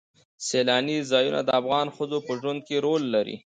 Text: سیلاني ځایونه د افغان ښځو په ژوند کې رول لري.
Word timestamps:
سیلاني 0.47 0.97
ځایونه 1.11 1.39
د 1.43 1.49
افغان 1.61 1.87
ښځو 1.95 2.17
په 2.27 2.31
ژوند 2.39 2.59
کې 2.67 2.75
رول 2.85 3.03
لري. 3.15 3.37